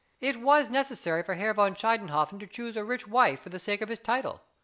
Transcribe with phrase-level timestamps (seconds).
[0.19, 3.81] It was necessary for Herr von Schiedenhofen to choose a rich wife for the sake
[3.81, 4.41] of his title.